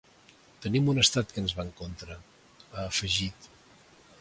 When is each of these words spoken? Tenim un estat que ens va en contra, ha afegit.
Tenim 0.63 0.87
un 0.93 1.01
estat 1.01 1.35
que 1.35 1.43
ens 1.43 1.53
va 1.59 1.65
en 1.65 1.69
contra, 1.81 2.17
ha 2.71 2.87
afegit. 2.93 3.51